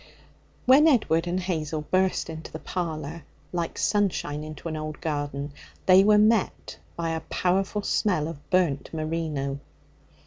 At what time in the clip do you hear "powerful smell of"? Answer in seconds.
7.19-8.49